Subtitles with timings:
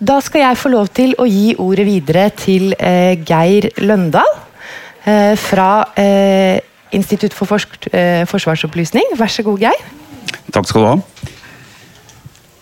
[0.00, 4.30] Da skal jeg få lov til å gi ordet videre til eh, Geir Løndal
[5.04, 6.56] eh, fra eh,
[6.96, 9.12] Institutt for Forsk eh, forsvarsopplysning.
[9.20, 9.84] Vær så god, Geir.
[10.56, 10.94] Takk skal du ha.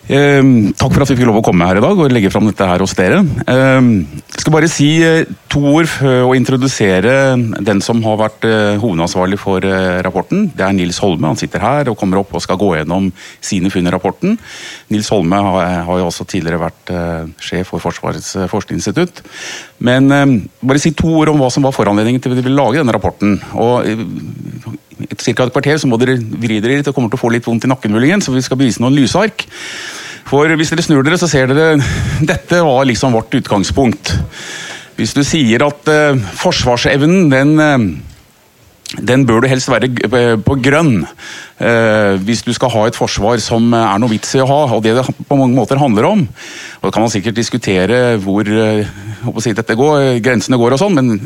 [0.09, 0.41] Eh,
[0.73, 2.65] takk for at vi fikk lov å komme her i dag og legge fram dette
[2.65, 3.19] her hos dere.
[3.21, 3.89] Eh,
[4.33, 7.13] jeg skal bare si eh, to ord og introdusere
[7.61, 10.47] den som har vært eh, hovedansvarlig for eh, rapporten.
[10.55, 11.29] Det er Nils Holme.
[11.29, 14.37] Han sitter her og kommer opp og skal gå gjennom sine funn i rapporten.
[14.89, 16.93] Nils Holme har, jo også tidligere vært
[17.43, 19.21] sjef for Forsvarets forskningsinstitutt.
[19.85, 22.57] Men eh, bare si to ord om hva som var foranledningen til at vi ville
[22.57, 23.37] lage denne rapporten.
[23.61, 23.85] Og
[24.99, 27.47] eh, et kvarter så må dere vri dere litt og kommer til å få litt
[27.47, 29.47] vondt i nakken muligens, så vi skal bevise noen lysark.
[30.29, 31.79] For hvis dere snur dere, så ser dere
[32.31, 34.13] Dette var liksom vårt utgangspunkt.
[34.99, 37.89] Hvis du sier at eh, forsvarsevnen, den eh,
[38.97, 43.67] den bør du helst være på grønn eh, hvis du skal ha et forsvar som
[43.77, 44.63] er noe vits i å ha.
[44.73, 46.23] og Det det på mange måter handler om.
[46.25, 48.87] og Da kan man sikkert diskutere hvor eh, jeg
[49.27, 51.19] håper å si dette går, grensene går, og sånn, men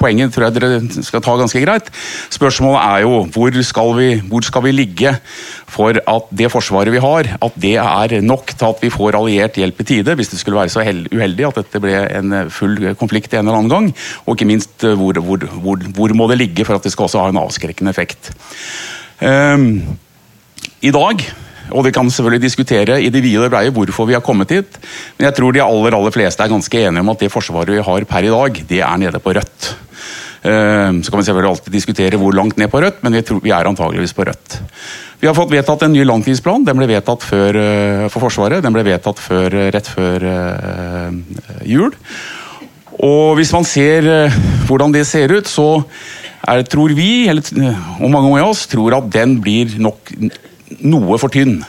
[0.00, 1.90] poenget tror jeg dere skal ta ganske greit.
[2.32, 5.14] Spørsmålet er jo hvor skal vi, hvor skal vi ligge
[5.70, 9.60] for at det forsvaret vi har, at det er nok til at vi får alliert
[9.60, 13.34] hjelp i tide, hvis det skulle være så uheldig at dette ble en full konflikt
[13.34, 13.90] en eller annen gang.
[14.26, 17.08] Og ikke minst eh, hvor, hvor, hvor, hvor må det ligge for at det skal
[17.08, 18.32] også ha en avskrekkende effekt.
[19.20, 19.82] Um,
[20.80, 21.28] I dag
[21.70, 24.78] og vi kan selvfølgelig diskutere i det vide og breie hvorfor vi har kommet hit.
[25.18, 27.84] Men jeg tror de aller aller fleste er ganske enige om at det forsvaret vi
[27.86, 29.70] har per i dag, det er nede på rødt.
[30.42, 33.40] Ehm, Så kan vi selvfølgelig alltid diskutere hvor langt ned på rødt, men vi, tror,
[33.44, 34.60] vi er antageligvis på rødt.
[35.20, 36.64] Vi har fått vedtatt en ny langtidsplan.
[36.64, 38.62] Den ble vedtatt før, eh, for Forsvaret.
[38.64, 41.10] Den ble vedtatt før, eh, rett før eh,
[41.68, 41.92] jul.
[43.00, 44.30] Og hvis man ser
[44.68, 45.84] hvordan det ser ut, så
[46.48, 47.44] er, tror vi, eller,
[48.00, 50.12] og mange av oss, tror at den blir nok
[50.80, 51.62] noe for tynn.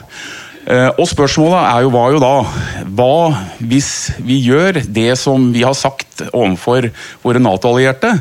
[0.62, 2.34] Og spørsmålet er jo, var jo da
[2.86, 3.14] Hva
[3.58, 6.86] hvis vi gjør det som vi har sagt overfor
[7.24, 8.12] våre Nato-allierte,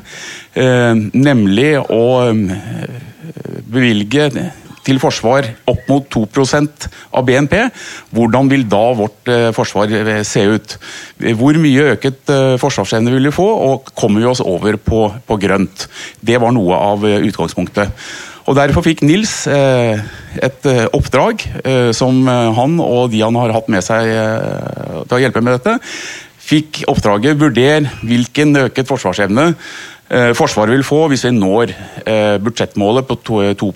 [0.55, 2.97] nemlig å eh,
[3.71, 4.29] bevilge
[4.85, 7.57] til forsvar opp mot 2% av BNP,
[8.15, 10.75] hvordan vil da vårt eh, forsvar eh, se ut?
[11.37, 15.39] Hvor mye øket eh, forsvarsevne vil vi få, og kommer vi oss over på, på
[15.41, 15.87] grønt?
[16.19, 17.93] Det var noe av eh, utgangspunktet.
[18.49, 20.01] Og Derfor fikk Nils eh,
[20.41, 24.99] et eh, oppdrag eh, som eh, han og de han har hatt med seg eh,
[25.05, 25.77] til å hjelpe med dette,
[26.41, 29.59] fikk oppdraget vurdere hvilken øket forsvarsevne eh,
[30.35, 31.71] Forsvaret vil få hvis vi når
[32.03, 33.69] eh, budsjettmålet på to- 2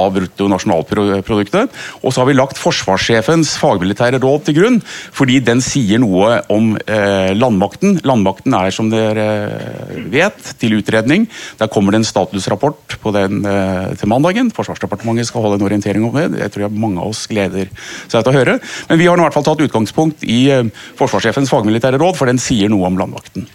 [0.00, 1.74] av bruttonasjonalproduktet.
[2.00, 6.74] Og så har vi lagt forsvarssjefens fagmilitære råd til grunn, fordi den sier noe om
[6.80, 7.98] eh, landmakten.
[8.06, 9.26] Landmakten er, som dere
[9.58, 11.26] eh, vet, til utredning.
[11.60, 14.52] Der kommer det en statusrapport på den eh, til mandagen.
[14.56, 16.30] Forsvarsdepartementet skal holde en orientering om det.
[16.38, 17.68] Det tror jeg mange av oss gleder
[18.08, 18.56] seg til å høre.
[18.88, 20.64] Men vi har i hvert fall tatt utgangspunkt i eh,
[21.00, 23.48] forsvarssjefens fagmilitære råd, for den sier noe om landmakten.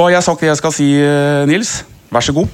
[0.00, 1.70] Da har jeg sagt det jeg skal si, eh, Nils.
[2.08, 2.46] Vær så god.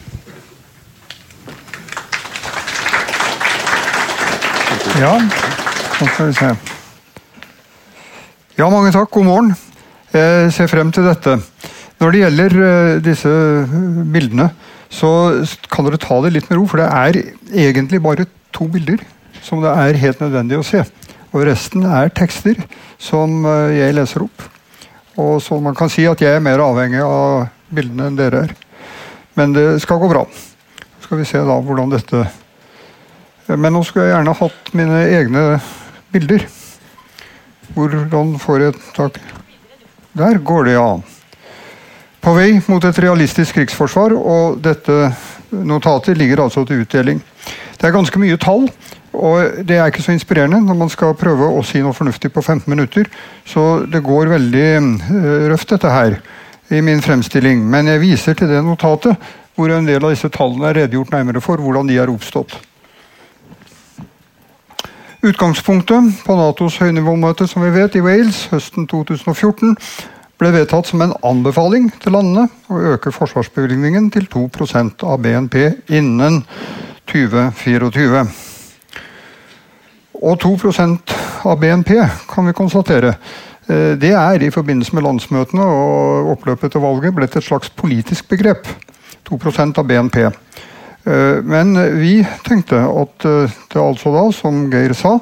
[4.99, 6.49] Ja, nå skal vi se.
[8.59, 9.13] Ja, mange takk.
[9.15, 9.53] God morgen.
[10.11, 11.37] Jeg ser frem til dette.
[12.03, 13.79] Når det gjelder eh, disse eh,
[14.17, 14.49] bildene,
[14.91, 15.13] så
[15.71, 17.21] kan dere ta det litt med ro, for det er
[17.69, 19.07] egentlig bare to bilder
[19.47, 20.83] som det er helt nødvendig å se.
[21.31, 22.59] Og resten er tekster
[22.99, 24.51] som jeg leser opp.
[25.17, 28.57] Og så man kan si at jeg er mer avhengig av bildene enn dere er.
[29.37, 30.25] Men det skal gå bra.
[30.97, 32.25] Så skal vi se da hvordan dette
[33.47, 35.43] men nå skulle jeg gjerne hatt mine egne
[36.11, 36.47] bilder.
[37.77, 39.21] Hvordan får jeg tak
[40.17, 40.97] Der går det, ja.
[42.25, 45.13] På vei mot et realistisk krigsforsvar, og dette
[45.53, 47.21] notatet ligger altså til utdeling.
[47.79, 48.67] Det er ganske mye tall,
[49.17, 52.43] og det er ikke så inspirerende når man skal prøve å si noe fornuftig på
[52.45, 53.09] 15 minutter.
[53.49, 56.19] Så det går veldig eh, røft, dette her,
[56.71, 57.65] i min fremstilling.
[57.65, 59.17] Men jeg viser til det notatet
[59.57, 62.59] hvor en del av disse tallene er redegjort nærmere for hvordan de er oppstått.
[65.27, 69.73] Utgangspunktet på Natos høynivåmøte som vi vet i Wales høsten 2014
[70.37, 75.57] ble vedtatt som en anbefaling til landene å øke forsvarsbevilgningen til 2% av BNP
[75.97, 76.43] innen
[77.09, 78.27] 2024.
[80.23, 81.13] Og 2%
[81.47, 81.93] av BNP
[82.31, 83.17] kan vi konstatere.
[83.69, 88.29] eh, Det er i forbindelse med landsmøtene og oppløpet til valget blitt et slags politisk
[88.29, 88.67] begrep.
[89.25, 90.17] 2% av BNP.
[91.07, 95.19] Eh, Men vi tenkte at eh, det altså da, som Geir sa,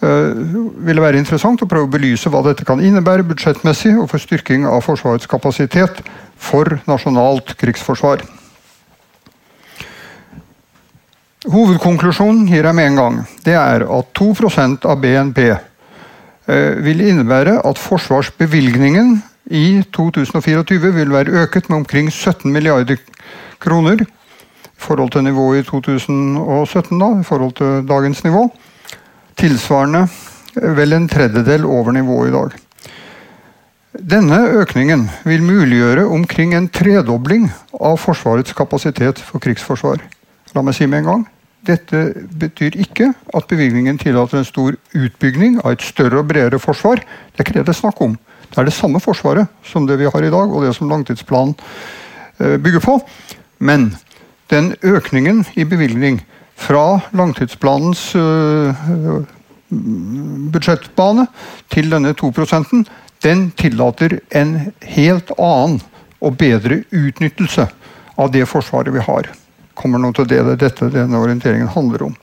[0.00, 4.64] ville være interessant å prøve å belyse hva dette kan innebære budsjettmessig og for styrking
[4.64, 6.00] av Forsvarets kapasitet
[6.38, 8.24] for nasjonalt krigsforsvar.
[11.48, 13.14] Hovedkonklusjonen gir jeg med en gang.
[13.46, 15.38] Det er at 2% av BNP
[16.84, 19.14] vil innebære at forsvarsbevilgningen
[19.48, 23.00] i 2024 vil være øket med omkring 17 milliarder
[23.58, 24.06] kroner i
[24.76, 28.44] forhold til nivået i 2017, da, i forhold til dagens nivå.
[29.40, 30.06] Tilsvarende
[30.76, 32.50] vel en tredjedel over nivået i dag.
[34.12, 37.48] Denne økningen vil muliggjøre omkring en tredobling
[37.80, 40.04] av Forsvarets kapasitet for krigsforsvar.
[40.54, 41.26] La meg si med en gang.
[41.66, 41.98] Dette
[42.40, 47.02] betyr ikke at bevilgningen tillater en stor utbygging av et større og bredere forsvar.
[47.02, 48.16] Det er ikke det det er snakk om.
[48.50, 51.54] Det er det samme forsvaret som det vi har i dag, og det som langtidsplanen
[52.40, 52.96] eh, bygger på.
[53.58, 53.92] Men
[54.50, 56.22] den økningen i bevilgning
[56.60, 58.80] fra langtidsplanens eh,
[59.70, 61.28] budsjettbane
[61.70, 62.88] til denne 2%
[63.22, 65.78] den tillater en helt annen
[66.20, 67.68] og bedre utnyttelse
[68.20, 69.28] av det forsvaret vi har.
[69.80, 72.16] Kommer nå til det det dette denne orienteringen handler om.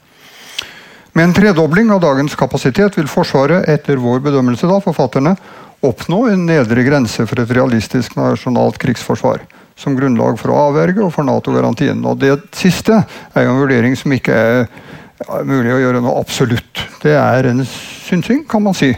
[1.18, 5.34] Med en tredobling av dagens kapasitet vil Forsvaret etter vår bedømmelse da, forfatterne,
[5.82, 9.42] oppnå en nedre grense for et realistisk nasjonalt krigsforsvar.
[9.78, 12.04] Som grunnlag for å avverge og for Nato-garantien.
[12.06, 13.00] Og Det siste
[13.34, 16.86] er jo en vurdering som ikke er mulig å gjøre noe absolutt.
[17.02, 18.92] Det er en synsing, kan man si.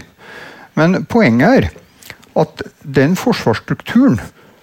[0.75, 1.69] Men poenget er
[2.39, 4.19] at den forsvarsstrukturen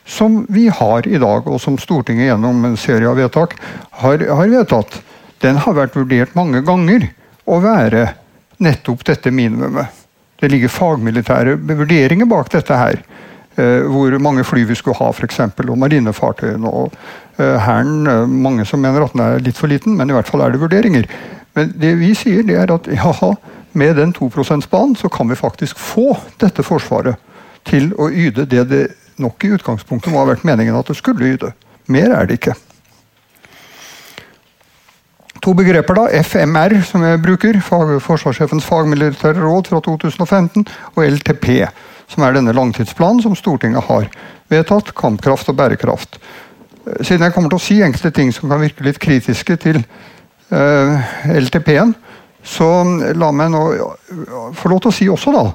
[0.06, 3.56] som vi har i dag, og som Stortinget gjennom en serie av vedtak
[4.02, 5.00] har, har vedtatt,
[5.42, 7.08] den har vært vurdert mange ganger
[7.44, 8.08] å være
[8.62, 10.04] nettopp dette minimumet.
[10.40, 13.00] Det ligger fagmilitære vurderinger bak dette her.
[13.56, 15.40] Eh, hvor mange fly vi skulle ha, f.eks.
[15.64, 16.68] Og marinefartøyene.
[16.68, 16.92] Og
[17.40, 20.28] eh, Hæren eh, Mange som mener at den er litt for liten, men i hvert
[20.28, 21.08] fall er det vurderinger.
[21.56, 23.32] Men det vi sier, det er at ja,
[23.72, 27.16] med den 2 %-banen så kan vi faktisk få dette forsvaret
[27.64, 28.84] til å yte det det
[29.22, 31.52] nok i utgangspunktet må ha vært meningen at det skulle lyde.
[31.92, 32.56] Mer er det ikke.
[35.44, 36.22] To begreper, da.
[36.26, 40.64] FMR, som jeg bruker, Forsvarssjefens fagmilitære råd fra 2015,
[40.96, 41.68] og LTP,
[42.10, 44.08] som er denne langtidsplanen som Stortinget har
[44.50, 44.90] vedtatt.
[44.98, 46.18] Kampkraft og bærekraft.
[47.00, 50.58] Siden jeg kommer til å si enkelte ting som kan virke litt kritiske til uh,
[50.58, 51.94] eh, LTP-en,
[52.46, 52.66] så
[53.18, 53.62] la meg nå
[54.54, 55.48] få lov til å si også da,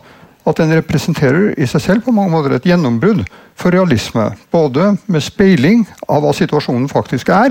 [0.48, 3.26] at den representerer i seg selv på mange måter et gjennombrudd
[3.60, 4.32] for realisme.
[4.54, 7.50] Både med speiling av hva situasjonen faktisk er,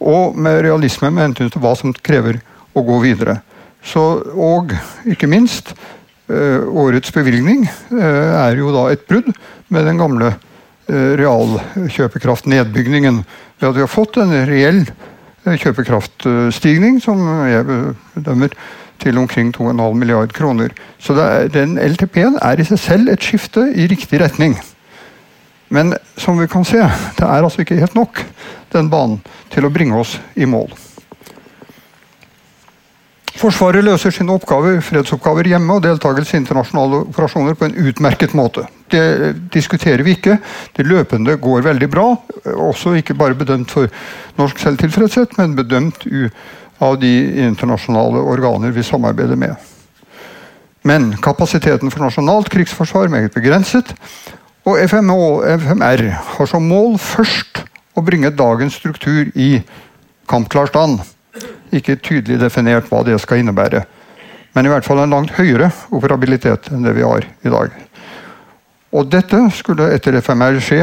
[0.00, 2.40] og med realisme med hensyn til hva som krever
[2.76, 3.40] å gå videre.
[3.86, 4.72] Så, og
[5.08, 5.74] ikke minst,
[6.28, 9.32] eh, årets bevilgning eh, er jo da et brudd
[9.68, 10.34] med den gamle
[10.86, 13.24] realkjøpekraftnedbygningen.
[13.58, 17.18] Ved at vi har fått en reell eh, kjøpekraftstigning, som
[17.50, 17.66] jeg
[18.14, 18.54] bedømmer
[19.02, 20.72] til omkring 2,5 milliard kroner.
[20.98, 24.56] Så er, den LTP-en er i seg selv et skifte i riktig retning.
[25.68, 26.82] Men som vi kan se,
[27.18, 28.22] det er altså ikke helt nok,
[28.72, 30.70] den banen, til å bringe oss i mål.
[33.36, 38.64] Forsvaret løser sine oppgaver, fredsoppgaver hjemme og deltakelse i internasjonale operasjoner på en utmerket måte.
[38.88, 40.38] Det diskuterer vi ikke.
[40.76, 42.06] Det løpende går veldig bra.
[42.54, 43.92] Også ikke bare bedømt for
[44.38, 46.06] norsk selvtilfredshet, men bedømt
[46.78, 47.12] av de
[47.46, 49.56] internasjonale organer vi samarbeider med.
[50.86, 53.90] Men kapasiteten for nasjonalt krigsforsvar er meget begrenset.
[54.66, 56.02] Og FMR
[56.36, 57.64] har som mål først
[57.96, 59.60] å bringe dagens struktur i
[60.30, 61.00] kampklar stand.
[61.74, 63.82] Ikke tydelig definert hva det skal innebære.
[64.54, 67.74] Men i hvert fall en langt høyere operabilitet enn det vi har i dag.
[68.96, 70.80] Og dette skulle etter FMR skje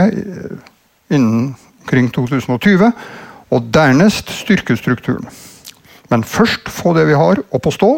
[1.14, 1.54] innen
[1.90, 2.92] kring 2020.
[3.54, 5.28] Og dernest styrke strukturen.
[6.14, 7.90] Men først få det vi har opp å stå.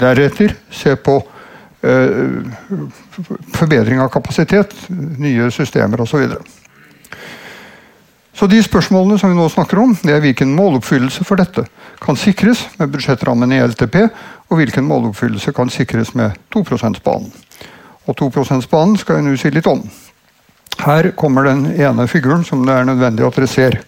[0.00, 1.18] Deretter se på
[1.84, 2.46] eh,
[3.52, 6.14] forbedring av kapasitet, nye systemer osv.
[6.14, 6.40] Så, videre.
[8.32, 11.66] så de spørsmålene som vi nå snakker om, det er hvilken måloppfyllelse for dette
[12.00, 13.98] kan sikres med budsjettrammen i LTP,
[14.48, 17.28] og hvilken måloppfyllelse kan sikres med 2 %-banen.
[18.08, 19.82] Og 2 %-banen skal jeg nå si litt om.
[20.86, 23.78] Her kommer den ene figuren som det er nødvendig at dere ser.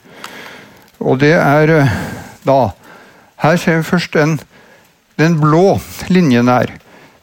[1.01, 1.97] Og det er eh,
[2.45, 2.59] da
[3.41, 4.39] her ser vi først den,
[5.19, 5.79] den blå
[6.13, 6.73] linjen her.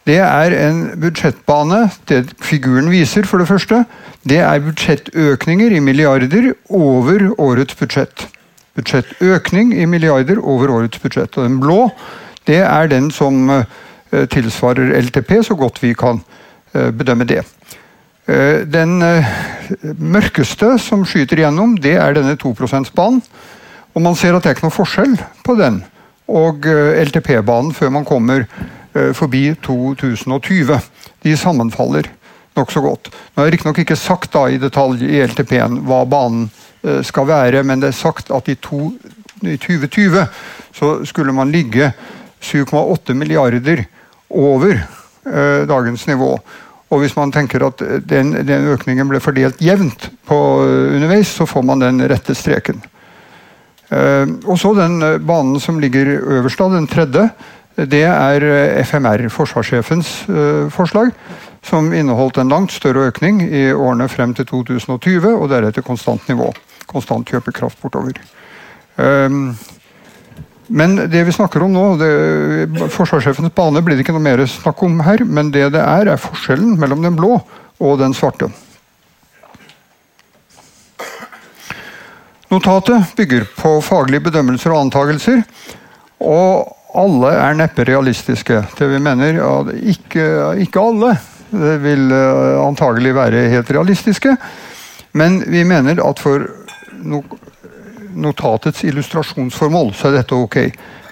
[0.08, 1.90] Det er en budsjettbane.
[2.08, 3.84] Det figuren viser, for det første,
[4.28, 8.28] det er budsjettøkninger i milliarder over årets budsjett.
[8.78, 11.38] Budsjettøkning i milliarder over årets budsjett.
[11.38, 11.90] Og den blå,
[12.48, 13.66] det er den som uh,
[14.32, 16.24] tilsvarer LTP, så godt vi kan
[16.74, 17.44] uh, bedømme det.
[18.28, 19.04] Uh, den
[20.00, 23.22] mørkeste som skyter igjennom, det er denne 2 %-banen.
[23.94, 25.84] Og man ser at det er ikke noe forskjell på den
[26.28, 30.80] og eh, LTP-banen før man kommer eh, forbi 2020.
[31.24, 32.10] De sammenfaller
[32.58, 33.12] nokså godt.
[33.12, 36.50] Nå er jeg riktignok ikke sagt da i detalj i LTP-en hva banen
[36.84, 38.92] eh, skal være, men det er sagt at i, to,
[39.44, 40.26] i 2020
[40.78, 41.92] så skulle man ligge
[42.44, 43.88] 7,8 milliarder
[44.30, 44.78] over
[45.68, 46.30] dagens nivå.
[46.88, 51.66] Og hvis man tenker at den, den økningen ble fordelt jevnt på underveis, så får
[51.68, 52.80] man den rette streken.
[53.90, 57.30] Eh, og så den eh, banen som ligger øverst, da, den tredje.
[57.78, 60.10] Det er eh, FMR, forsvarssjefens
[60.74, 61.14] forslag,
[61.64, 66.52] som inneholdt en langt større økning i årene frem til 2020, og deretter konstant nivå.
[66.88, 68.16] Konstant kjøpekraft bortover.
[70.68, 74.82] Men det vi snakker om nå, det, forsvarssjefens bane blir det ikke noe mer snakk
[74.88, 77.38] om her, men det det er, er forskjellen mellom den blå
[77.84, 78.50] og den svarte.
[82.48, 85.42] Notatet bygger på faglige bedømmelser og antagelser,
[86.24, 88.62] og alle er neppe realistiske.
[88.78, 90.28] Det vi mener at ikke,
[90.64, 91.18] ikke alle
[91.84, 94.38] vil eh, antagelig være helt realistiske,
[95.20, 96.48] men vi mener at for
[98.16, 100.58] notatets illustrasjonsformål, så er dette ok.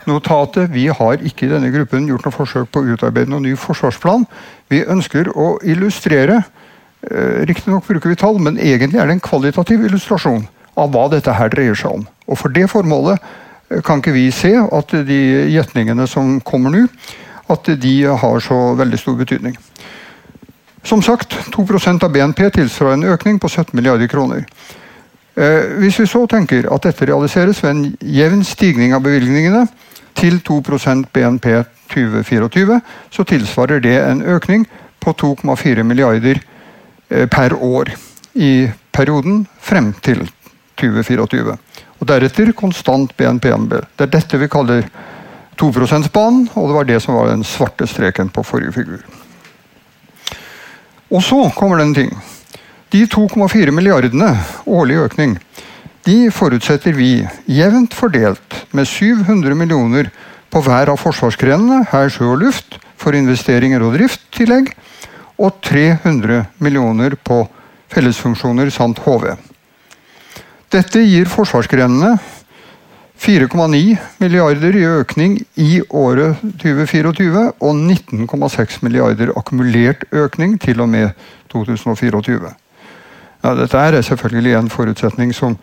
[0.07, 3.55] Notatet, Vi har ikke i denne gruppen gjort noe forsøk på å utarbeide noen ny
[3.59, 4.23] forsvarsplan.
[4.69, 6.43] Vi ønsker å illustrere.
[7.11, 11.33] Eh, Riktignok bruker vi tall, men egentlig er det en kvalitativ illustrasjon av hva dette
[11.33, 12.07] her dreier seg om.
[12.27, 15.21] Og For det formålet eh, kan ikke vi se at de
[15.53, 16.85] gjetningene som kommer nå,
[17.49, 19.57] at de har så veldig stor betydning.
[20.85, 24.45] Som sagt, 2% av BNP tilsvarer en økning på 17 milliarder kroner.
[25.35, 29.65] Eh, hvis vi så tenker at dette realiseres ved en jevn stigning av bevilgningene
[30.15, 32.79] til 2% BNP 2024,
[33.11, 34.65] så tilsvarer det en økning
[35.03, 36.39] på 2,4 milliarder
[37.09, 37.91] eh, per år
[38.33, 40.23] i perioden frem til
[40.79, 41.57] 2024.
[41.99, 43.85] Og deretter konstant BNP-andel.
[43.95, 44.87] Det er dette vi kaller
[45.55, 49.05] 2 %-banen, og det var det som var den svarte streken på forrige figur.
[51.11, 52.11] Og så kommer det en ting.
[52.91, 54.33] De 2,4 milliardene
[54.65, 55.37] årlig økning
[56.05, 60.11] de forutsetter vi jevnt fordelt med 700 millioner
[60.53, 64.69] på hver av forsvarsgrenene, her, sjø og luft, for investeringer og drifttillegg,
[65.41, 67.41] og 300 millioner på
[67.89, 69.31] fellesfunksjoner samt HV.
[70.75, 72.17] Dette gir forsvarsgrenene
[73.15, 81.13] 4,9 milliarder i økning i året 2024 og 19,6 milliarder akkumulert økning til og med
[81.53, 82.51] 2024.
[83.45, 85.55] Ja, dette er selvfølgelig en forutsetning som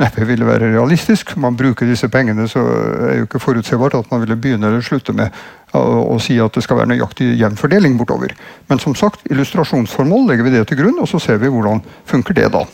[0.00, 1.36] neppe ville være realistisk.
[1.38, 4.82] Man bruker disse pengene, så er det jo ikke forutsigbart at man ville begynne eller
[4.82, 5.30] slutte med
[5.78, 8.34] å, si at det skal være nøyaktig jevn fordeling bortover.
[8.66, 12.34] Men som sagt, illustrasjonsformål legger vi det til grunn, og så ser vi hvordan funker
[12.34, 12.64] det da.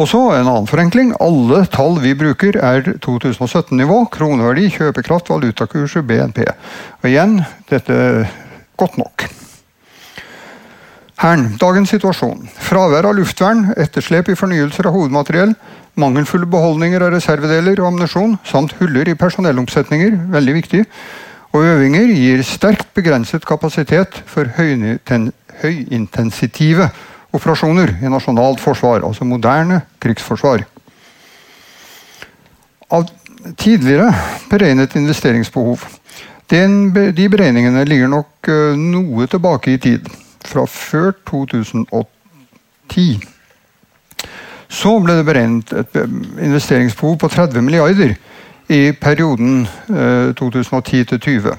[0.00, 1.10] Og så en annen forenkling.
[1.20, 4.08] Alle tall vi bruker er 2017-nivå.
[4.14, 6.38] Kroneverdi, kjøpekraft, valutakurser, BNP.
[7.02, 8.24] Og igjen, dette er
[8.80, 9.26] godt nok.
[11.20, 11.56] Hæren.
[11.60, 12.48] Dagens situasjon.
[12.64, 15.52] Fravær av luftvern, etterslep i fornyelser av hovedmateriell,
[16.00, 20.80] mangelfulle beholdninger av reservedeler og ammunisjon, samt huller i personellomsetninger, veldig viktig,
[21.52, 26.88] og øvinger gir sterkt begrenset kapasitet for høyintensitive
[27.32, 30.64] operasjoner i nasjonalt forsvar, altså moderne krigsforsvar.
[32.90, 33.06] Av
[33.56, 34.10] tidligere
[34.50, 35.84] beregnet investeringsbehov.
[36.50, 40.08] Den, de beregningene ligger nok uh, noe tilbake i tid
[40.44, 43.20] fra før 2010.
[44.70, 45.96] Så ble det beregnet et
[46.42, 48.14] investeringsbehov på 30 milliarder
[48.70, 51.50] i perioden eh, 2010 20.
[51.50, 51.56] Eh,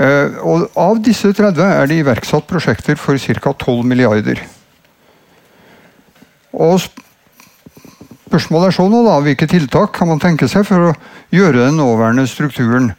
[0.00, 3.52] og av disse 30 er det iverksatt prosjekter for ca.
[3.52, 4.40] 12 milliarder.
[6.56, 10.96] Og spørsmålet er så nå da, hvilke tiltak kan man tenke seg for å
[11.34, 12.92] gjøre den nåværende strukturen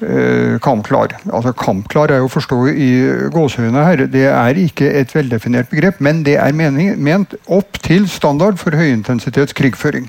[0.00, 1.12] Eh, kampklar.
[1.28, 2.88] Altså Kampklar er jo å forstå i
[3.34, 4.06] gåsehudene her.
[4.08, 8.72] Det er ikke et veldefinert begrep, men det er mening, ment opp til standard for
[8.72, 10.08] høyintensitets krigføring.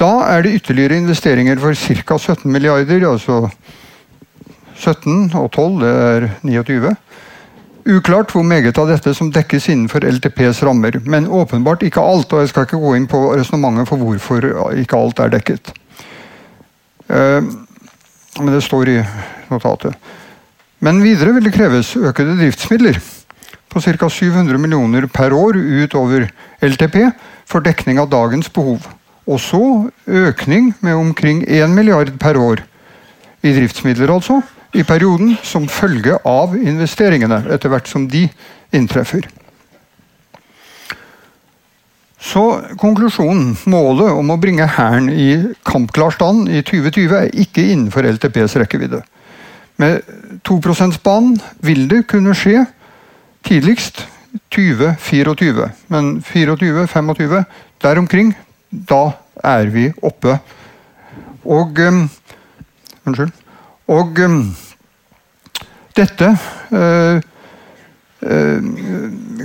[0.00, 2.16] Da er det ytterligere investeringer for ca.
[2.16, 3.50] 17 milliarder, altså
[4.80, 6.94] 17 og 12, det er 29.
[7.90, 12.32] Uklart hvor meget av dette som dekkes innenfor LTPs rammer, men åpenbart ikke alt.
[12.32, 14.46] og Jeg skal ikke gå inn på resonnementet for hvorfor
[14.80, 15.72] ikke alt er dekket.
[17.10, 17.40] Uh,
[18.38, 18.98] men det står i
[19.50, 19.96] notatet.
[20.80, 23.00] Men videre vil det kreves økede driftsmidler
[23.70, 24.08] på ca.
[24.08, 26.28] 700 millioner per år utover
[26.62, 27.10] LTP
[27.48, 28.86] for dekning av dagens behov.
[29.26, 29.62] Og så
[30.06, 32.64] økning med omkring 1 milliard per år
[33.42, 34.40] i driftsmidler, altså,
[34.72, 38.26] i perioden som følge av investeringene, etter hvert som de
[38.76, 39.26] inntreffer.
[42.20, 42.42] Så
[42.78, 45.30] konklusjonen, målet om å bringe Hæren i
[45.66, 49.00] kampklar stand i 2020, er ikke innenfor LTPs rekkevidde.
[49.80, 50.04] Med
[50.44, 52.66] 2 %-banen vil det kunne skje
[53.48, 54.04] tidligst
[54.52, 55.70] 2024.
[55.88, 57.44] Men 24-25,
[57.82, 58.34] der omkring,
[58.70, 60.36] da er vi oppe.
[61.44, 62.04] Og um,
[63.08, 63.32] Unnskyld.
[63.90, 64.40] Og um,
[65.98, 66.30] Dette
[66.70, 67.18] uh,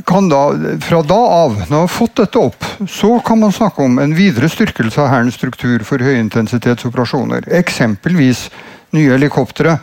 [0.06, 0.42] kan da,
[0.84, 4.16] fra da av, når man har fått dette opp, så kan man snakke om en
[4.18, 7.48] videre styrkelse av Hærens struktur for høyintensitetsoperasjoner.
[7.56, 8.50] Eksempelvis
[8.96, 9.78] nye helikoptre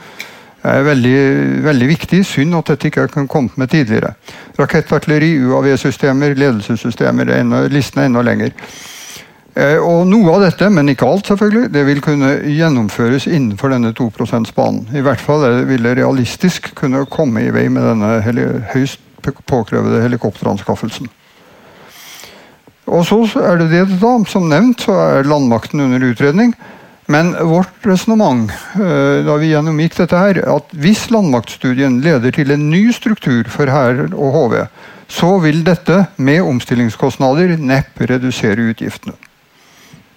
[0.62, 1.16] er veldig,
[1.64, 2.21] veldig viktig.
[2.28, 4.12] Synd at dette ikke har kommet med tidligere.
[4.61, 7.33] Rakettartilleri, UAV-systemer, ledelsessystemer.
[7.73, 8.52] Listen er enda lenger.
[9.52, 13.92] Eh, og Noe av dette, men ikke alt, selvfølgelig, det vil kunne gjennomføres innenfor denne
[13.92, 14.87] 2 %-banen.
[14.97, 19.02] I hvert fall vil det realistisk kunne komme i vei med denne høyst
[19.47, 21.11] påkrevede helikopteranskaffelsen.
[22.92, 26.54] Og så er det det da, Som nevnt så er landmakten under utredning.
[27.06, 32.71] Men vårt resonnement eh, da vi gjennomgikk dette her, at hvis landmaktstudien leder til en
[32.71, 34.54] ny struktur for hær og HV,
[35.09, 39.18] så vil dette med omstillingskostnader neppe redusere utgiftene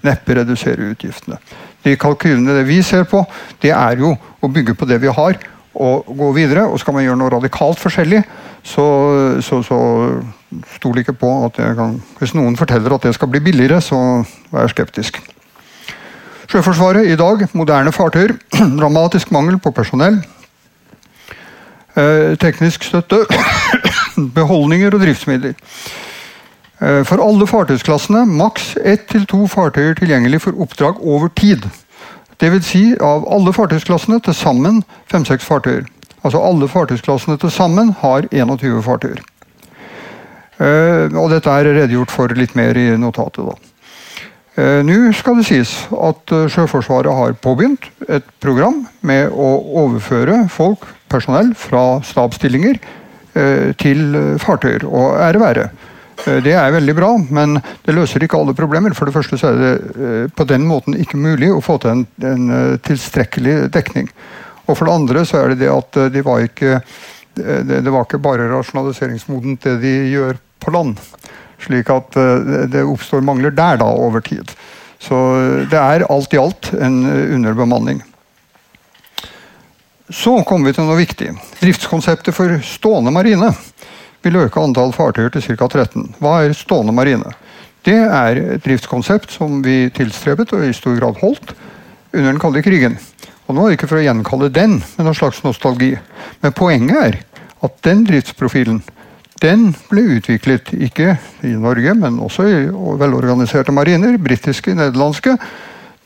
[0.05, 1.39] neppe redusere utgiftene.
[1.85, 3.21] De kalkylene vi ser på,
[3.61, 5.37] det er jo å bygge på det vi har
[5.75, 6.65] og gå videre.
[6.69, 8.23] Og skal man gjøre noe radikalt forskjellig,
[8.65, 8.85] så,
[9.45, 9.79] så, så
[10.77, 13.99] stol ikke på at jeg kan Hvis noen forteller at det skal bli billigere, så
[14.53, 15.19] er jeg skeptisk.
[16.45, 18.35] Sjøforsvaret i dag, moderne fartøyer.
[18.79, 20.21] Dramatisk mangel på personell.
[21.95, 23.23] Eh, teknisk støtte.
[24.37, 25.55] Beholdninger og driftsmidler.
[26.85, 31.65] Eh, for alle fartøysklassene maks ett til to fartøyer tilgjengelig for oppdrag over tid.
[32.41, 32.65] Dvs.
[32.67, 35.85] Si av alle fartøysklassene til sammen fem-seks fartøyer.
[36.21, 39.21] Altså alle fartøysklassene til sammen har 21 fartøyer.
[40.55, 43.43] Uh, og dette er redegjort for litt mer i notatet.
[43.43, 43.55] da.
[44.55, 49.49] Uh, Nå skal det sies at Sjøforsvaret har påbegynt et program med å
[49.83, 52.79] overføre folk, personell, fra stabsstillinger
[53.75, 54.85] til fartøyer.
[54.87, 55.67] Og ære være.
[56.23, 58.95] Eh, det er veldig bra, men det løser ikke alle problemer.
[58.97, 61.93] For det første så er det eh, på den måten ikke mulig å få til
[61.93, 64.09] en, en eh, tilstrekkelig dekning.
[64.65, 66.79] Og for det andre så er det det at de var ikke,
[67.37, 70.95] det, var ikke bare rasjonaliseringsmodent det de gjør på land.
[71.61, 72.17] Slik at
[72.73, 74.49] det oppstår mangler der da over tid.
[74.97, 75.19] Så
[75.69, 78.01] det er alt i alt en underbemanning.
[80.09, 81.29] Så kommer vi til noe viktig.
[81.61, 83.53] Driftskonseptet for stående marine
[84.25, 85.67] vil øke antall fartøyer til ca.
[85.67, 86.15] 13.
[86.19, 87.33] Hva er stående marine?
[87.85, 91.53] Det er et driftskonsept som vi tilstrebet og i stor grad holdt
[92.15, 92.97] under den kalde krigen.
[93.45, 95.91] Og nå er det ikke for å gjenkalle den med noen slags nostalgi.
[96.41, 97.19] Men poenget er
[97.65, 98.81] at den driftsprofilen
[99.43, 102.59] den ble utviklet ikke i Norge, men også i
[103.01, 105.35] velorganiserte mariner, britiske, nederlandske.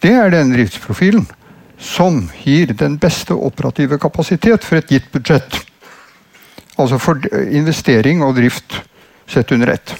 [0.01, 1.27] Det er den driftsprofilen
[1.79, 5.61] som gir den beste operative kapasitet for et gitt budsjett.
[6.79, 7.19] Altså for
[7.51, 8.77] investering og drift
[9.29, 9.93] sett under ett.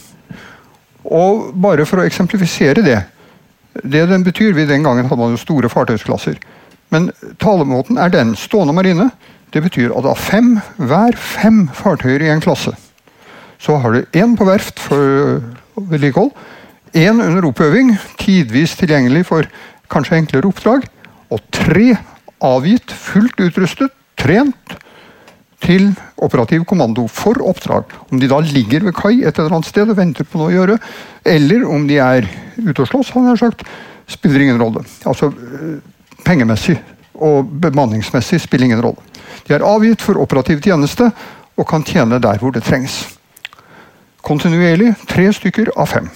[1.03, 2.99] Og bare for å eksemplifisere det.
[3.83, 6.39] Det den betyr, vi Den gangen hadde man jo store fartøysklasser.
[6.89, 8.35] Men talemåten er den.
[8.35, 9.09] Stående marine.
[9.53, 12.75] Det betyr at av fem, hver fem fartøyer i en klasse,
[13.59, 15.41] så har du én på verft for
[15.89, 16.29] vedlikehold,
[16.93, 19.49] én under oppøving, tidvis tilgjengelig for
[19.89, 20.85] kanskje enklere oppdrag,
[21.33, 21.95] og tre
[22.45, 24.77] avgitt, fullt utrustet, trent
[25.63, 25.89] til
[26.23, 27.91] operativ kommando for oppdrag.
[28.09, 30.55] Om de da ligger ved kai et eller annet sted og venter på noe å
[30.55, 30.77] gjøre,
[31.27, 33.65] eller om de er ute og slåss, har sagt,
[34.09, 34.85] spiller ingen rolle.
[35.05, 35.79] Altså eh,
[36.25, 36.77] pengemessig
[37.19, 39.03] og bemanningsmessig spiller ingen rolle.
[39.47, 41.09] De er avgitt for operativ tjeneste
[41.59, 43.01] og kan tjene der hvor det trengs.
[44.23, 46.09] Kontinuerlig tre stykker av fem.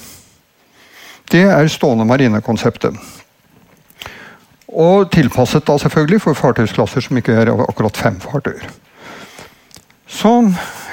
[1.31, 2.95] Det er stående marinekonseptet.
[4.73, 8.65] Og tilpasset da selvfølgelig for fartøysklasser som ikke er akkurat fem fartøyer.
[10.13, 10.29] Så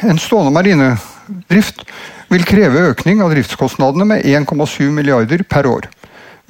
[0.01, 1.85] en stående marinedrift
[2.31, 5.89] vil kreve økning av driftskostnadene med 1,7 milliarder per år.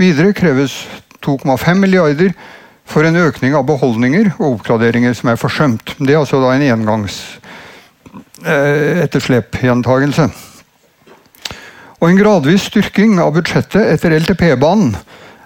[0.01, 0.77] Videre kreves
[1.25, 2.33] 2,5 milliarder
[2.91, 5.97] for en økning av beholdninger og oppgraderinger som er forsømt.
[5.99, 7.21] Det er altså da en engangs
[8.47, 9.07] eh.
[12.01, 14.95] Og en gradvis styrking av budsjettet etter LTP-banen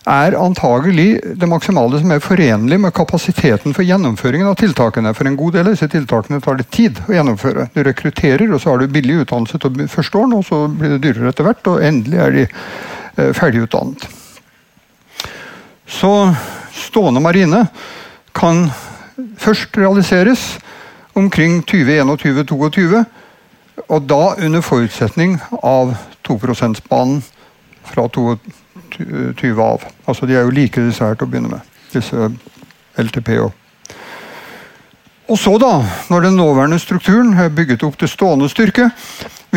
[0.04, 5.14] er antagelig det maksimale som er forenlig med kapasiteten for gjennomføringen av tiltakene.
[5.16, 7.70] For en god del av disse tiltakene tar det tid å gjennomføre.
[7.72, 11.00] Du rekrutterer, og så har du billig utdannelse til første åren, og så blir det
[11.06, 14.04] dyrere etter hvert, og endelig er de eh, ferdigutdannet.
[15.88, 16.12] Så
[16.74, 17.64] stående marine
[18.36, 18.66] kan
[19.40, 20.58] først realiseres
[21.16, 23.04] omkring 2021-2022,
[23.88, 25.96] og da under forutsetning av
[26.28, 27.22] 2 %-banen
[27.88, 28.63] fra 2022
[28.96, 29.84] 20 av.
[30.06, 31.76] Altså De er jo like disse å begynne med.
[31.92, 32.30] Disse
[32.98, 33.52] LTP og
[35.24, 35.78] og så, da,
[36.12, 38.90] når den nåværende strukturen er bygget opp til stående styrke,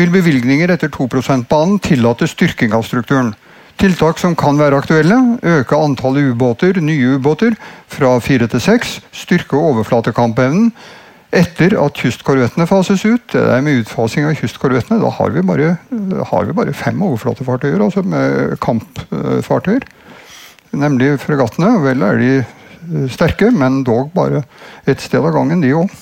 [0.00, 3.34] vil bevilgninger etter 2 %-banen tillate styrking av strukturen.
[3.78, 7.52] Tiltak som kan være aktuelle, øke antallet ubåter, nye ubåter,
[7.86, 10.72] fra fire til seks, styrke overflatekampevnen,
[11.28, 15.74] Etter at kystkorvettene fases ut, det er med utfasing av kystkorvettene, da har vi bare,
[16.30, 19.84] har vi bare fem overflatefartøyer, altså med kampfartøyer.
[20.78, 21.74] Nemlig fregattene.
[21.84, 24.42] Vel er de sterke, men dog bare
[24.88, 25.92] ett sted av gangen, de òg.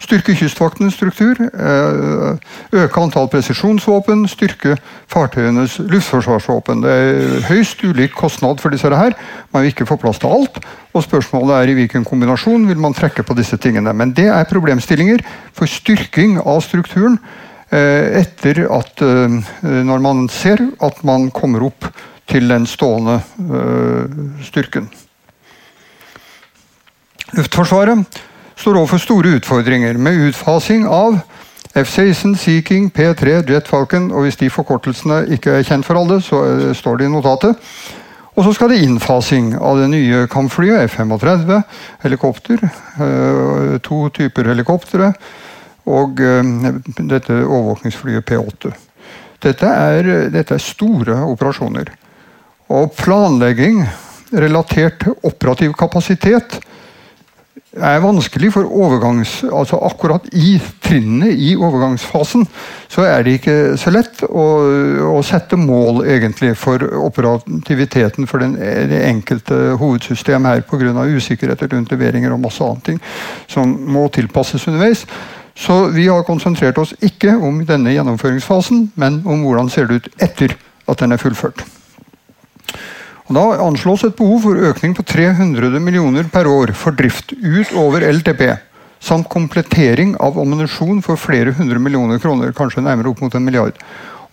[0.00, 1.38] Styrke Kystvaktens struktur.
[1.38, 2.36] Eh,
[2.72, 4.24] øke antall presisjonsvåpen.
[4.28, 4.76] Styrke
[5.08, 6.82] fartøyenes luftforsvarsvåpen.
[6.82, 9.14] Det er høyst ulik kostnad for disse her.
[9.52, 10.58] Man vil ikke få plass til alt.
[10.94, 13.92] Og spørsmålet er i hvilken kombinasjon vil man trekke på disse tingene.
[13.92, 17.18] Men det er problemstillinger for styrking av strukturen
[17.70, 21.86] eh, etter at eh, Når man ser at man kommer opp
[22.30, 23.16] til den stående
[24.46, 24.86] styrken.
[27.34, 28.20] Luftforsvaret
[28.60, 31.20] står overfor store utfordringer med utfasing av
[31.74, 36.18] F-16, Sea King, P3, Jet Falcon, og hvis de forkortelsene ikke er kjent for alle,
[36.24, 37.70] så uh, står det i notatet.
[38.34, 41.62] Og så skal det innfasing av det nye kampflyet, F-35,
[42.02, 42.64] helikopter.
[42.98, 45.12] Uh, to typer helikoptre.
[45.88, 48.74] Og uh, dette overvåkningsflyet P8.
[49.40, 51.94] Dette er, dette er store operasjoner.
[52.70, 53.86] Og planlegging
[54.36, 56.60] relatert til operativ kapasitet
[57.78, 59.40] er vanskelig for overgangs...
[59.46, 62.46] Altså akkurat i trinnene i overgangsfasen
[62.90, 64.46] så er det ikke så lett å,
[65.14, 71.06] å sette mål egentlig for operativiteten for den, det enkelte hovedsystem her pga.
[71.06, 73.02] usikkerheter rundt leveringer og masse annet ting
[73.46, 75.06] som må tilpasses underveis.
[75.54, 80.22] Så vi har konsentrert oss ikke om denne gjennomføringsfasen, men om hvordan ser det ut
[80.22, 80.56] etter
[80.88, 81.62] at den er fullført.
[83.30, 88.56] Da anslås et behov for økning på 300 millioner per år for drift utover LTP.
[89.00, 93.78] Samt komplettering av ammunisjon for flere hundre millioner kroner, kanskje nærmere opp mot en milliard.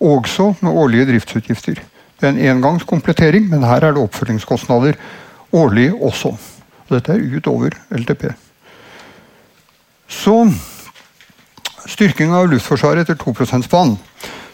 [0.02, 1.78] Også med årlige driftsutgifter.
[2.18, 4.98] Det er en engangskomplettering, men her er det oppfølgingskostnader
[5.54, 6.34] årlig også.
[6.90, 8.32] Dette er utover LTP.
[10.10, 10.40] Så
[11.86, 13.94] styrking av Luftforsvaret etter 2 %-banen.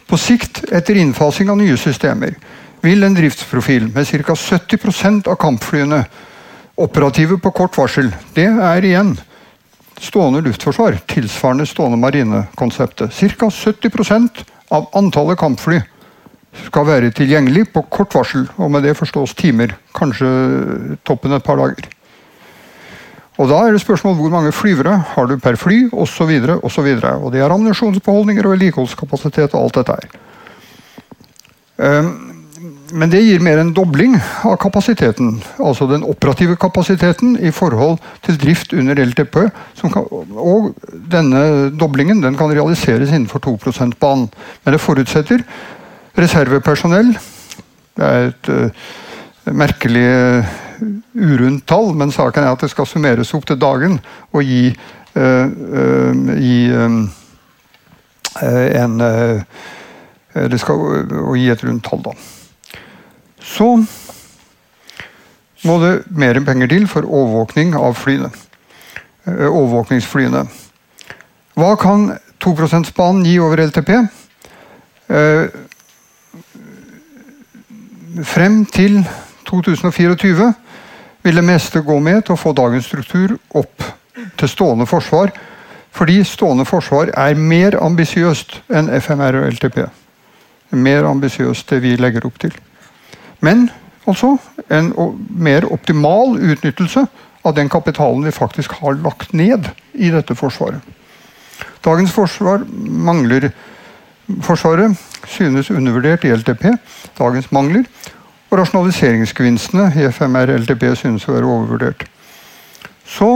[0.05, 2.37] På sikt, etter innfasing av nye systemer,
[2.85, 4.35] vil en driftsprofil med ca.
[4.37, 6.05] 70% av kampflyene
[6.77, 9.15] operative på kort varsel, det er igjen
[10.03, 13.15] stående luftforsvar, tilsvarende stående marinekonseptet.
[13.15, 13.49] Ca.
[13.51, 14.45] 70%
[14.75, 15.81] av antallet kampfly
[16.67, 19.75] skal være tilgjengelig på kort varsel, og med det forstås timer.
[19.95, 20.29] Kanskje
[21.07, 21.89] toppen et par dager.
[23.39, 26.31] Og Da er det spørsmål hvor mange flyvere har du per fly, osv.
[26.63, 30.09] Og, Og det er ammunisjonsbeholdninger og vedlikeholdskapasitet og alt dette her.
[31.77, 32.34] Um,
[32.95, 34.15] men det gir mer en dobling
[34.47, 35.41] av kapasiteten.
[35.59, 39.39] Altså den operative kapasiteten i forhold til drift under LTP.
[39.83, 40.05] Kan,
[40.39, 40.75] og
[41.11, 44.29] denne doblingen den kan realiseres innenfor 2 %-banen.
[44.65, 45.43] Men det forutsetter
[46.19, 47.11] reservepersonell.
[47.97, 48.87] Det er et uh,
[49.55, 50.55] merkelig uh,
[51.15, 53.99] urundt tall, men saken er at det skal summeres opp til dagen
[54.33, 54.71] og gi,
[55.19, 57.03] uh, gi um,
[58.43, 58.97] en
[60.35, 60.81] Det skal
[61.39, 62.17] gi et rundt tall, da.
[63.45, 63.69] Så
[65.65, 68.31] må det mer penger til for overvåkning av flyene.
[69.25, 70.45] Eh, overvåkningsflyene.
[71.55, 73.91] Hva kan 2 %-banen gi over LTP?
[75.09, 75.47] Eh,
[78.25, 79.05] frem til
[79.49, 80.53] 2024
[81.25, 83.85] vil det meste gå med til å få dagens struktur opp
[84.39, 85.33] til stående forsvar.
[85.95, 89.85] Fordi stående forsvar er mer ambisiøst enn FMR og LTP.
[90.75, 92.53] Mer ambisiøst det vi legger opp til.
[93.45, 93.69] Men
[94.09, 94.37] altså
[94.73, 94.93] en
[95.29, 97.07] mer optimal utnyttelse
[97.45, 100.81] av den kapitalen vi faktisk har lagt ned i dette forsvaret.
[101.85, 102.65] Dagens forsvar
[103.05, 103.51] mangler
[104.41, 104.97] Forsvaret
[105.29, 106.63] synes undervurdert i LTP.
[107.19, 107.85] Dagens mangler.
[108.49, 112.07] Og rasjonaliseringsgevinstene i FMR LTP synes å være overvurdert.
[113.05, 113.29] Så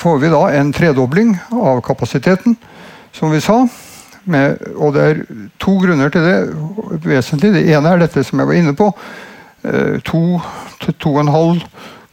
[0.00, 2.56] får vi da en tredobling av kapasiteten,
[3.12, 3.66] som vi sa.
[4.24, 5.22] Med, og det er
[5.60, 6.36] to grunner til det.
[7.04, 7.52] vesentlig.
[7.54, 8.90] Det ene er dette som jeg var inne på.
[9.64, 10.40] Eh, to
[10.80, 11.64] til to og en halv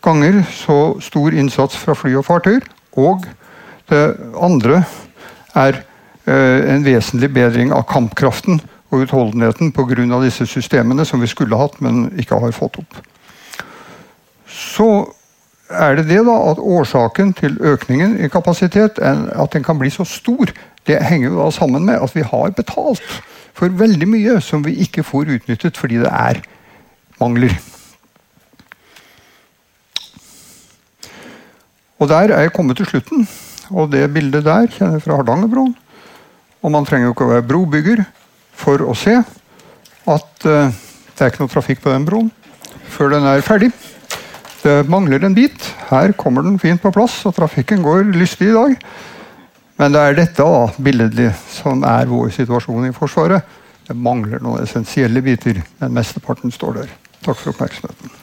[0.03, 2.63] ganger så stor innsats fra fly og fartøyer.
[2.97, 3.25] Og
[3.89, 4.83] det andre
[5.55, 5.81] er
[6.27, 10.21] eh, en vesentlig bedring av kampkraften og utholdenheten pga.
[10.23, 12.99] disse systemene som vi skulle hatt, men ikke har fått opp.
[14.47, 15.13] Så
[15.69, 19.89] er det det da at årsaken til økningen i kapasitet er at den kan bli
[19.89, 20.51] så stor
[20.87, 23.03] det henger jo da sammen med at vi har betalt
[23.57, 26.39] for veldig mye som vi ikke får utnyttet fordi det er
[27.19, 27.55] mangler.
[31.97, 33.25] Og der er jeg kommet til slutten.
[33.73, 35.73] Og det bildet der kjenner jeg fra Hardangerbroen.
[36.61, 38.03] Og man trenger jo ikke å være brobygger
[38.57, 40.69] for å se at uh,
[41.17, 42.31] det er ikke noe trafikk på den broen
[42.93, 43.71] før den er ferdig.
[44.61, 45.67] Det mangler en bit.
[45.89, 48.77] Her kommer den fint på plass, og trafikken går lystig i dag.
[49.77, 53.45] Men det er dette da, billedlig som er vår situasjon i Forsvaret.
[53.87, 56.95] Det mangler noen essensielle biter, men mesteparten står der.
[57.21, 58.15] Takk for oppmerksomheten.